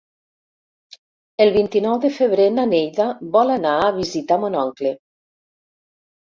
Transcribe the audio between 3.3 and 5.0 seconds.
vol anar a visitar mon oncle.